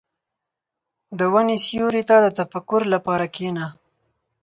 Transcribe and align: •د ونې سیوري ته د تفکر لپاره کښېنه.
•د 1.19 1.21
ونې 1.33 1.57
سیوري 1.65 2.03
ته 2.09 2.15
د 2.21 2.27
تفکر 2.39 2.81
لپاره 2.93 3.25
کښېنه. 3.33 3.65